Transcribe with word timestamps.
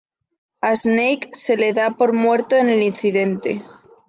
A 0.61 0.75
Snake 0.75 1.29
se 1.31 1.57
le 1.57 1.73
da 1.73 1.91
por 1.91 2.13
muerto 2.13 2.55
en 2.55 2.69
el 2.71 2.81
incidente. 2.81 3.61